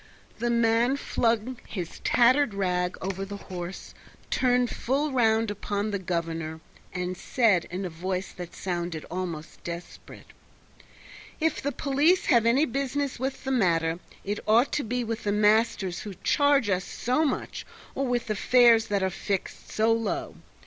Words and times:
The 0.39 0.49
man 0.49 0.97
flung 0.97 1.59
his 1.67 1.99
tattered 1.99 2.55
rug 2.55 2.97
over 3.01 3.23
the 3.23 3.37
horse, 3.37 3.93
turned 4.31 4.71
full 4.71 5.11
round 5.11 5.51
upon 5.51 5.91
the 5.91 5.99
Governor 5.99 6.59
and 6.91 7.15
said 7.15 7.65
in 7.65 7.85
a 7.85 7.89
voice 7.91 8.31
that 8.31 8.55
sounded 8.55 9.05
almost 9.11 9.63
desperate: 9.63 10.25
"If 11.39 11.61
the 11.61 11.71
police 11.71 12.25
have 12.25 12.47
any 12.47 12.65
business 12.65 13.19
with 13.19 13.43
the 13.43 13.51
matter 13.51 13.99
it 14.23 14.39
ought 14.47 14.71
to 14.71 14.83
be 14.83 15.03
with 15.03 15.23
the 15.23 15.31
masters 15.31 15.99
who 15.99 16.15
charge 16.23 16.67
us 16.67 16.83
so 16.83 17.23
much, 17.23 17.63
or 17.93 18.07
with 18.07 18.25
the 18.25 18.35
fares 18.35 18.87
that 18.87 19.03
are 19.03 19.11
fixed 19.11 19.69
so 19.69 19.93
low. 19.93 20.33